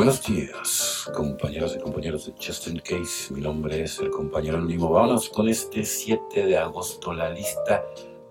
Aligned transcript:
Buenos 0.00 0.22
días, 0.22 1.10
compañeros 1.14 1.76
y 1.76 1.78
compañeros 1.78 2.24
de 2.24 2.32
Justin 2.32 2.78
Case. 2.78 3.34
Mi 3.34 3.42
nombre 3.42 3.82
es 3.82 3.98
el 3.98 4.08
compañero 4.08 4.56
anónimo. 4.56 4.88
Vámonos 4.88 5.28
con 5.28 5.46
este 5.46 5.84
7 5.84 6.46
de 6.46 6.56
agosto, 6.56 7.12
la 7.12 7.28
lista 7.28 7.84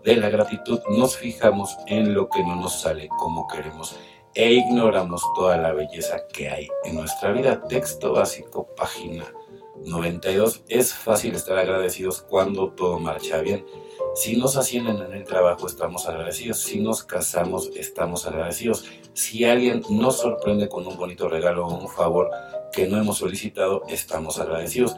de 0.04 0.16
la 0.16 0.32
gratitud. 0.32 0.79
Nos 0.90 1.16
fijamos 1.16 1.78
en 1.86 2.16
lo 2.16 2.28
que 2.28 2.42
no 2.42 2.55
nos 2.55 2.82
sale 2.82 3.08
como 3.20 3.47
queremos 3.47 3.96
e 4.34 4.52
ignoramos 4.52 5.21
toda 5.36 5.58
la 5.58 5.71
belleza 5.74 6.26
que 6.34 6.50
hay 6.50 6.68
en 6.86 6.95
nuestra 6.95 7.34
vida. 7.34 7.61
Texto 7.61 8.13
básico, 8.13 8.67
página 8.75 9.31
92. 9.86 10.63
Es 10.70 10.91
fácil 10.91 11.36
estar 11.36 11.59
agradecidos 11.59 12.23
cuando 12.23 12.71
todo 12.71 12.97
marcha 12.97 13.41
bien. 13.41 13.63
Si 14.16 14.38
nos 14.38 14.57
ascienden 14.57 15.02
en 15.02 15.13
el 15.13 15.23
trabajo, 15.23 15.68
estamos 15.68 16.07
agradecidos. 16.07 16.59
Si 16.59 16.79
nos 16.79 17.04
casamos, 17.04 17.70
estamos 17.75 18.25
agradecidos. 18.25 18.86
Si 19.14 19.45
alguien 19.45 19.82
nos 19.89 20.18
sorprende 20.18 20.68
con 20.70 20.88
un 20.88 20.97
bonito 20.97 21.27
regalo 21.27 21.68
o 21.68 21.79
un 21.79 21.89
favor 21.89 22.29
que 22.71 22.88
no 22.88 22.97
hemos 22.97 23.18
solicitado, 23.18 23.83
estamos 23.88 24.39
agradecidos. 24.39 24.96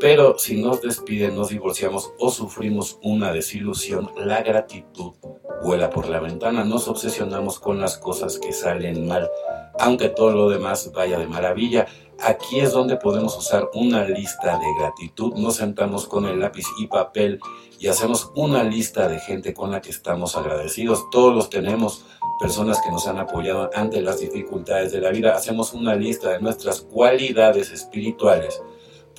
Pero 0.00 0.38
si 0.38 0.60
nos 0.60 0.80
despiden, 0.80 1.36
nos 1.36 1.50
divorciamos 1.50 2.12
o 2.18 2.30
sufrimos 2.30 2.98
una 3.02 3.32
desilusión, 3.32 4.10
la 4.16 4.42
gratitud 4.42 5.12
vuela 5.62 5.90
por 5.90 6.08
la 6.08 6.20
ventana. 6.20 6.64
Nos 6.64 6.88
obsesionamos 6.88 7.60
con 7.60 7.80
las 7.80 7.98
cosas 7.98 8.38
que 8.38 8.52
salen 8.52 9.06
mal, 9.06 9.30
aunque 9.80 10.10
todo 10.10 10.30
lo 10.30 10.48
demás 10.48 10.92
vaya 10.92 11.18
de 11.18 11.26
maravilla. 11.26 11.86
Aquí 12.22 12.60
es 12.60 12.72
donde 12.72 12.96
podemos 12.96 13.36
usar 13.36 13.70
una 13.74 14.04
lista 14.04 14.58
de 14.58 14.66
gratitud. 14.78 15.34
Nos 15.34 15.56
sentamos 15.56 16.06
con 16.06 16.26
el 16.26 16.38
lápiz 16.38 16.66
y 16.78 16.86
papel 16.86 17.40
y 17.78 17.88
hacemos 17.88 18.30
una 18.34 18.62
lista 18.62 19.08
de 19.08 19.18
gente 19.18 19.54
con 19.54 19.70
la 19.70 19.80
que 19.80 19.88
estamos 19.88 20.36
agradecidos. 20.36 21.08
Todos 21.10 21.34
los 21.34 21.48
tenemos, 21.48 22.04
personas 22.38 22.80
que 22.82 22.90
nos 22.90 23.06
han 23.06 23.18
apoyado 23.18 23.70
ante 23.74 24.02
las 24.02 24.20
dificultades 24.20 24.92
de 24.92 25.00
la 25.00 25.10
vida. 25.10 25.34
Hacemos 25.34 25.72
una 25.72 25.94
lista 25.94 26.30
de 26.30 26.40
nuestras 26.40 26.82
cualidades 26.82 27.70
espirituales 27.70 28.60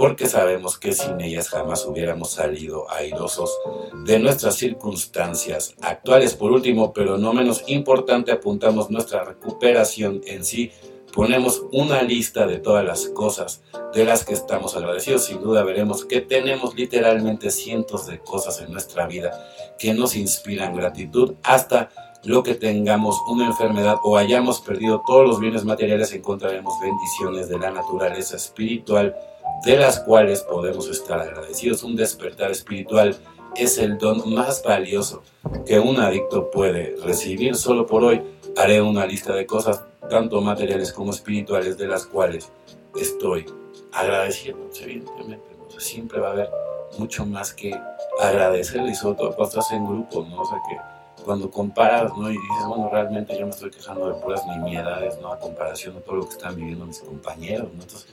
porque 0.02 0.26
sabemos 0.26 0.80
que 0.80 0.94
sin 0.94 1.22
ellas 1.22 1.50
jamás 1.50 1.86
hubiéramos 1.86 2.32
salido 2.32 2.90
airosos 2.90 3.56
de 4.04 4.18
nuestras 4.18 4.56
circunstancias 4.56 5.76
actuales. 5.80 6.34
Por 6.34 6.52
último, 6.52 6.92
pero 6.92 7.20
no 7.20 7.34
menos 7.34 7.64
importante, 7.68 8.32
apuntamos 8.32 8.90
nuestra 8.90 9.24
recuperación 9.24 10.22
en 10.26 10.44
sí 10.44 10.72
ponemos 11.14 11.62
una 11.72 12.02
lista 12.02 12.48
de 12.48 12.58
todas 12.58 12.84
las 12.84 13.10
cosas 13.10 13.62
de 13.94 14.04
las 14.04 14.26
que 14.26 14.34
estamos 14.34 14.76
agradecidos, 14.76 15.26
sin 15.26 15.40
duda 15.40 15.64
veremos 15.64 16.04
que 16.06 16.22
tenemos 16.22 16.74
literalmente 16.74 17.52
cientos 17.52 18.08
de 18.08 18.18
cosas 18.18 18.60
en 18.60 18.72
nuestra 18.72 19.06
vida 19.06 19.32
que 19.78 19.94
nos 19.94 20.16
inspiran 20.16 20.76
gratitud 20.76 21.36
hasta 21.44 21.92
lo 22.24 22.42
que 22.42 22.56
tengamos 22.56 23.20
una 23.28 23.46
enfermedad 23.46 23.98
o 24.04 24.18
hayamos 24.18 24.62
perdido 24.62 25.04
todos 25.06 25.28
los 25.28 25.40
bienes 25.40 25.64
materiales, 25.64 26.12
encontraremos 26.14 26.74
bendiciones 26.82 27.50
de 27.50 27.60
la 27.60 27.70
naturaleza 27.70 28.38
espiritual 28.38 29.16
de 29.66 29.78
las 29.78 30.00
cuales 30.00 30.42
podemos 30.42 30.88
estar 30.90 31.20
agradecidos. 31.20 31.84
Un 31.84 31.96
despertar 31.96 32.52
espiritual 32.52 33.16
es 33.56 33.78
el 33.78 33.98
don 33.98 34.34
más 34.34 34.64
valioso 34.64 35.24
que 35.66 35.80
un 35.80 36.00
adicto 36.00 36.50
puede 36.50 36.96
recibir. 37.04 37.56
Solo 37.56 37.86
por 37.86 38.04
hoy 38.04 38.22
haré 38.58 38.82
una 38.82 39.06
lista 39.06 39.34
de 39.34 39.46
cosas 39.46 39.84
tanto 40.10 40.42
materiales 40.42 40.92
como 40.92 41.12
espirituales, 41.12 41.78
de 41.78 41.88
las 41.88 42.06
cuales 42.06 42.52
estoy 43.00 43.46
agradeciendo, 43.94 44.70
evidentemente. 44.82 45.46
siempre 45.78 46.20
va 46.20 46.30
a 46.30 46.32
haber 46.32 46.50
mucho 46.98 47.26
más 47.26 47.54
que 47.54 47.74
agradecerle, 48.20 48.92
y 48.92 48.96
sobre 48.96 49.18
todo 49.18 49.36
cuando 49.36 49.50
estás 49.50 49.72
en 49.72 49.86
grupo, 49.86 50.26
¿no? 50.30 50.42
O 50.42 50.46
sea, 50.46 50.58
que 50.70 51.24
cuando 51.24 51.50
comparas, 51.50 52.12
¿no? 52.18 52.30
Y 52.30 52.34
dices, 52.34 52.66
bueno, 52.68 52.90
realmente 52.92 53.38
yo 53.38 53.46
me 53.46 53.52
estoy 53.52 53.72
quejando 53.72 54.10
de 54.10 54.22
puras 54.22 54.46
nimiedades, 54.48 55.20
¿no? 55.22 55.32
A 55.32 55.40
comparación 55.40 55.96
de 55.96 56.02
todo 56.02 56.18
lo 56.18 56.26
que 56.26 56.32
están 56.32 56.56
viviendo 56.56 56.86
mis 56.86 57.00
compañeros, 57.00 57.70
¿no? 57.74 57.82
Entonces, 57.82 58.08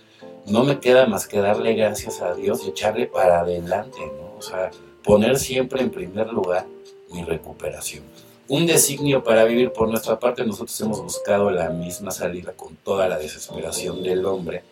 no 0.46 0.64
me 0.64 0.80
queda 0.80 1.06
más 1.06 1.26
que 1.26 1.40
darle 1.40 1.74
gracias 1.74 2.20
a 2.22 2.34
Dios 2.34 2.64
y 2.64 2.70
echarle 2.70 3.06
para 3.06 3.40
adelante, 3.40 3.98
¿no? 3.98 4.38
O 4.38 4.42
sea, 4.42 4.70
poner 5.04 5.38
siempre 5.38 5.82
en 5.82 5.90
primer 5.90 6.32
lugar 6.32 6.66
mi 7.10 7.24
recuperación 7.24 8.04
un 8.48 8.66
designio 8.66 9.22
para 9.22 9.44
vivir. 9.44 9.72
Por 9.72 9.88
nuestra 9.88 10.18
parte, 10.18 10.44
nosotros 10.44 10.80
hemos 10.80 11.02
buscado 11.02 11.50
la 11.50 11.68
misma 11.68 12.10
salida 12.10 12.52
con 12.52 12.74
toda 12.76 13.08
la 13.08 13.18
desesperación 13.18 14.02
del 14.02 14.24
hombre 14.24 14.64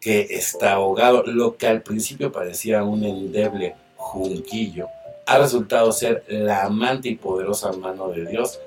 que 0.00 0.26
está 0.30 0.72
ahogado. 0.72 1.22
Lo 1.24 1.56
que 1.56 1.68
al 1.68 1.82
principio 1.82 2.32
parecía 2.32 2.82
un 2.82 3.04
endeble 3.04 3.76
junquillo 3.96 4.88
ha 5.26 5.38
resultado 5.38 5.90
ser 5.92 6.24
la 6.28 6.64
amante 6.64 7.08
y 7.08 7.14
poderosa 7.14 7.72
mano 7.72 8.08
de 8.08 8.26
Dios. 8.26 8.60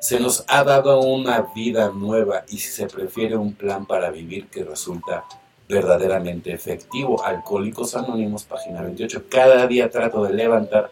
Se 0.00 0.20
nos 0.20 0.44
ha 0.48 0.64
dado 0.64 1.00
una 1.00 1.40
vida 1.54 1.90
nueva 1.94 2.44
y 2.48 2.58
si 2.58 2.68
se 2.68 2.86
prefiere 2.86 3.36
un 3.36 3.54
plan 3.54 3.86
para 3.86 4.10
vivir 4.10 4.48
que 4.48 4.64
resulta 4.64 5.24
verdaderamente 5.68 6.52
efectivo. 6.52 7.24
Alcohólicos 7.24 7.96
Anónimos, 7.96 8.44
página 8.44 8.82
28. 8.82 9.24
Cada 9.28 9.66
día 9.66 9.90
trato 9.90 10.24
de 10.24 10.32
levantar 10.32 10.90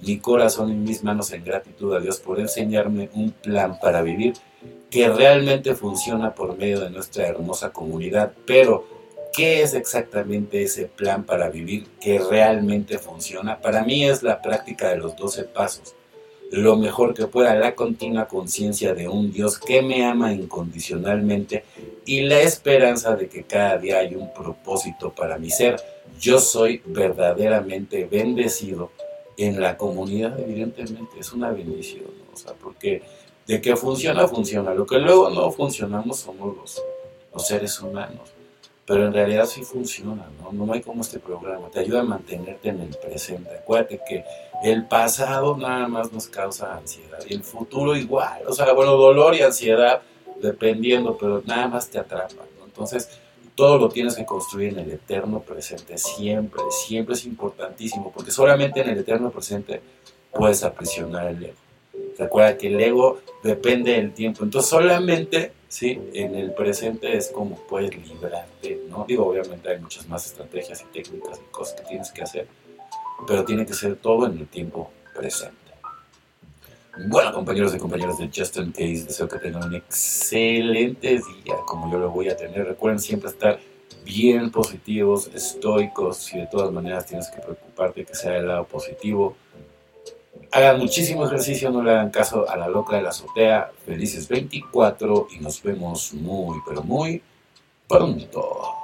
mi 0.00 0.18
corazón 0.18 0.70
y 0.70 0.74
mis 0.74 1.04
manos 1.04 1.32
en 1.32 1.44
gratitud 1.44 1.94
a 1.94 2.00
Dios 2.00 2.18
por 2.18 2.40
enseñarme 2.40 3.08
un 3.14 3.30
plan 3.30 3.78
para 3.80 4.02
vivir 4.02 4.34
que 4.90 5.08
realmente 5.08 5.74
funciona 5.74 6.34
por 6.34 6.56
medio 6.56 6.80
de 6.80 6.90
nuestra 6.90 7.26
hermosa 7.26 7.70
comunidad. 7.70 8.32
Pero, 8.46 8.84
¿qué 9.32 9.62
es 9.62 9.74
exactamente 9.74 10.62
ese 10.62 10.86
plan 10.86 11.24
para 11.24 11.48
vivir 11.48 11.86
que 12.00 12.18
realmente 12.18 12.98
funciona? 12.98 13.60
Para 13.60 13.84
mí 13.84 14.04
es 14.04 14.22
la 14.22 14.42
práctica 14.42 14.90
de 14.90 14.98
los 14.98 15.16
12 15.16 15.44
pasos. 15.44 15.94
Lo 16.52 16.76
mejor 16.76 17.14
que 17.14 17.26
pueda, 17.26 17.54
la 17.54 17.74
continua 17.74 18.28
conciencia 18.28 18.92
de 18.92 19.08
un 19.08 19.32
Dios 19.32 19.58
que 19.58 19.80
me 19.80 20.04
ama 20.04 20.34
incondicionalmente 20.34 21.64
y 22.04 22.20
la 22.20 22.42
esperanza 22.42 23.16
de 23.16 23.26
que 23.26 23.44
cada 23.44 23.78
día 23.78 24.00
hay 24.00 24.14
un 24.14 24.34
propósito 24.34 25.14
para 25.14 25.38
mi 25.38 25.48
ser. 25.48 25.80
Yo 26.20 26.38
soy 26.38 26.82
verdaderamente 26.84 28.04
bendecido 28.04 28.90
en 29.38 29.62
la 29.62 29.78
comunidad, 29.78 30.38
evidentemente, 30.38 31.18
es 31.18 31.32
una 31.32 31.50
bendición, 31.50 32.04
o 32.30 32.36
sea, 32.36 32.52
porque 32.52 33.00
de 33.46 33.62
que 33.62 33.74
funciona, 33.74 34.28
funciona. 34.28 34.74
Lo 34.74 34.84
que 34.84 34.98
luego 34.98 35.30
no 35.30 35.50
funcionamos 35.50 36.18
somos 36.18 36.54
los, 36.54 36.82
los 37.32 37.46
seres 37.46 37.80
humanos, 37.80 38.30
pero 38.86 39.06
en 39.06 39.12
realidad 39.12 39.46
sí 39.46 39.62
funciona, 39.62 40.26
¿no? 40.40 40.52
No 40.52 40.72
hay 40.72 40.80
como 40.80 41.02
este 41.02 41.18
programa, 41.18 41.68
te 41.68 41.80
ayuda 41.80 42.00
a 42.00 42.04
mantenerte 42.04 42.68
en 42.68 42.80
el 42.80 42.96
presente. 42.96 43.50
Acuérdate 43.58 44.00
que 44.06 44.24
el 44.64 44.86
pasado 44.86 45.56
nada 45.56 45.86
más 45.88 46.12
nos 46.12 46.26
causa 46.26 46.76
ansiedad 46.76 47.18
y 47.28 47.34
el 47.34 47.44
futuro 47.44 47.96
igual, 47.96 48.42
o 48.46 48.52
sea, 48.52 48.72
bueno, 48.72 48.92
dolor 48.92 49.34
y 49.34 49.42
ansiedad 49.42 50.02
dependiendo, 50.40 51.16
pero 51.16 51.42
nada 51.46 51.68
más 51.68 51.88
te 51.88 51.98
atrapa, 51.98 52.44
¿no? 52.58 52.64
Entonces, 52.64 53.08
todo 53.54 53.78
lo 53.78 53.88
tienes 53.88 54.16
que 54.16 54.24
construir 54.24 54.72
en 54.72 54.80
el 54.80 54.92
eterno 54.92 55.40
presente, 55.40 55.96
siempre, 55.98 56.62
siempre 56.70 57.14
es 57.14 57.24
importantísimo, 57.26 58.10
porque 58.10 58.30
solamente 58.30 58.80
en 58.80 58.88
el 58.88 58.98
eterno 58.98 59.30
presente 59.30 59.80
puedes 60.32 60.64
aprisionar 60.64 61.26
el 61.28 61.44
ego. 61.44 61.56
Recuerda 62.18 62.56
que 62.56 62.68
el 62.68 62.80
ego 62.80 63.20
depende 63.42 63.92
del 63.92 64.12
tiempo, 64.12 64.44
entonces 64.44 64.70
solamente 64.70 65.52
¿sí? 65.68 65.98
en 66.12 66.34
el 66.34 66.52
presente 66.52 67.16
es 67.16 67.28
como 67.28 67.56
puedes 67.56 67.96
librarte, 67.96 68.80
¿no? 68.88 69.04
Digo, 69.08 69.26
obviamente 69.26 69.70
hay 69.70 69.80
muchas 69.80 70.08
más 70.08 70.26
estrategias 70.26 70.82
y 70.82 70.92
técnicas 70.92 71.40
y 71.40 71.50
cosas 71.50 71.80
que 71.80 71.86
tienes 71.88 72.10
que 72.12 72.22
hacer, 72.22 72.46
pero 73.26 73.44
tiene 73.44 73.64
que 73.66 73.74
ser 73.74 73.96
todo 73.96 74.26
en 74.26 74.38
el 74.38 74.46
tiempo 74.46 74.90
presente. 75.14 75.62
Bueno, 77.08 77.32
compañeros 77.32 77.74
y 77.74 77.78
compañeras 77.78 78.18
de 78.18 78.28
Justin 78.34 78.70
Case, 78.70 79.04
deseo 79.06 79.26
que 79.26 79.38
tengan 79.38 79.64
un 79.64 79.74
excelente 79.74 81.08
día, 81.08 81.56
como 81.66 81.90
yo 81.90 81.98
lo 81.98 82.10
voy 82.10 82.28
a 82.28 82.36
tener. 82.36 82.66
Recuerden 82.66 83.00
siempre 83.00 83.30
estar 83.30 83.58
bien 84.04 84.50
positivos, 84.50 85.30
estoicos. 85.34 86.18
Si 86.18 86.38
de 86.38 86.46
todas 86.48 86.70
maneras 86.70 87.06
tienes 87.06 87.30
que 87.30 87.40
preocuparte 87.40 88.04
que 88.04 88.14
sea 88.14 88.36
el 88.36 88.48
lado 88.48 88.64
positivo, 88.64 89.36
hagan 90.52 90.78
muchísimo 90.78 91.26
ejercicio, 91.26 91.70
no 91.70 91.82
le 91.82 91.90
hagan 91.90 92.10
caso 92.10 92.48
a 92.48 92.56
la 92.56 92.68
loca 92.68 92.96
de 92.96 93.02
la 93.02 93.08
azotea. 93.08 93.70
Felices 93.84 94.28
24 94.28 95.28
y 95.32 95.40
nos 95.40 95.62
vemos 95.62 96.12
muy, 96.14 96.58
pero 96.66 96.82
muy 96.82 97.22
pronto. 97.88 98.81